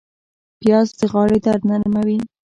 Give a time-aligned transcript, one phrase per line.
[0.59, 2.19] پیاز د غاړې درد نرموي